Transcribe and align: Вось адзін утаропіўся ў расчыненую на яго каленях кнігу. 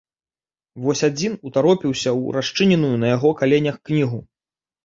Вось 0.85 1.03
адзін 1.09 1.35
утаропіўся 1.49 2.09
ў 2.13 2.39
расчыненую 2.39 2.93
на 3.05 3.15
яго 3.15 3.29
каленях 3.43 3.79
кнігу. 3.91 4.19